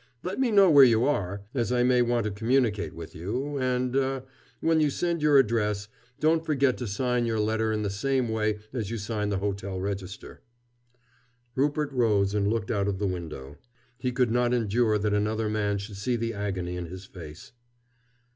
Let 0.23 0.39
me 0.39 0.49
know 0.49 0.67
where 0.67 0.83
you 0.83 1.05
are 1.05 1.43
as 1.53 1.71
I 1.71 1.83
may 1.83 2.01
want 2.01 2.23
to 2.23 2.31
communicate 2.31 2.95
with 2.95 3.13
you 3.13 3.57
and 3.59 3.95
er 3.95 4.23
when 4.59 4.81
you 4.81 4.89
send 4.89 5.21
your 5.21 5.37
address, 5.37 5.89
don't 6.19 6.43
forget 6.43 6.75
to 6.79 6.87
sign 6.87 7.27
your 7.27 7.39
letter 7.39 7.71
in 7.71 7.83
the 7.83 7.89
same 7.91 8.27
way 8.29 8.57
as 8.73 8.89
you 8.89 8.97
sign 8.97 9.29
the 9.29 9.37
hotel 9.37 9.79
register." 9.79 10.41
Rupert 11.53 11.91
rose 11.91 12.33
and 12.33 12.47
looked 12.47 12.71
out 12.71 12.87
of 12.87 12.97
the 12.97 13.05
window. 13.05 13.59
He 13.99 14.11
could 14.11 14.31
not 14.31 14.55
endure 14.55 14.97
that 14.97 15.13
another 15.13 15.49
man 15.51 15.77
should 15.77 15.97
see 15.97 16.15
the 16.15 16.33
agony 16.33 16.77
in 16.77 16.87
his 16.87 17.05
face. 17.05 17.51